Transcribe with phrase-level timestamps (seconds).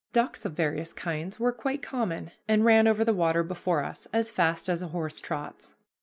[0.13, 4.31] Ducks of various kinds were quite common, and ran over the water before us as
[4.31, 5.75] fast as a horse trots.